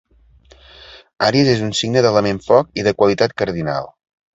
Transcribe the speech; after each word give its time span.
Àries 1.29 1.53
és 1.53 1.63
un 1.67 1.77
signe 1.83 2.05
de 2.07 2.15
l'element 2.17 2.43
foc 2.49 2.75
i 2.83 2.91
de 2.91 2.99
qualitat 3.05 3.41
cardinal. 3.45 3.97